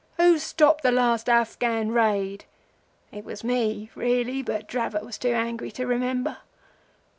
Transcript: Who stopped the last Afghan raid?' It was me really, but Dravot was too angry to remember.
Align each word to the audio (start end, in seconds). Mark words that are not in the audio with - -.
Who 0.17 0.39
stopped 0.39 0.81
the 0.81 0.91
last 0.91 1.29
Afghan 1.29 1.91
raid?' 1.91 2.45
It 3.11 3.23
was 3.23 3.43
me 3.43 3.91
really, 3.93 4.41
but 4.41 4.67
Dravot 4.67 5.05
was 5.05 5.19
too 5.19 5.29
angry 5.33 5.69
to 5.73 5.85
remember. 5.85 6.37